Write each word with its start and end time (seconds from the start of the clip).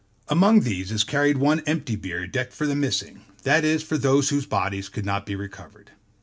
Among 0.29 0.61
these 0.61 0.91
is 0.91 1.03
carried 1.03 1.37
one 1.37 1.59
empty 1.67 1.95
bier 1.95 2.25
decked 2.25 2.53
for 2.53 2.65
the 2.65 2.73
missing, 2.73 3.19
that 3.43 3.63
is, 3.63 3.83
for 3.83 3.99
those 3.99 4.29
whose 4.29 4.47
bodies 4.47 4.89
could 4.89 5.05
not 5.05 5.27
be 5.27 5.35
recovered. 5.35 5.91